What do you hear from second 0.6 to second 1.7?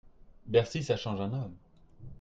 ça change un homme